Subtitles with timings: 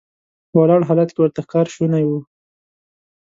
[0.49, 2.11] په ولاړ حالت کې ورته ښکار شونی و.